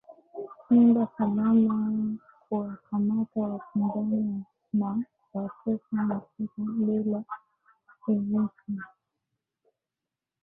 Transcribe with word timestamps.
Nyumba 0.71 1.07
salama 1.17 1.75
kuwakamata 2.43 3.39
wapinzani 3.51 4.45
na 4.73 4.89
kuwatesa 5.23 5.89
mateka 6.09 6.57
bila 6.79 7.23
ushirika 7.23 8.37
wa 8.37 8.49
serekali 8.55 8.99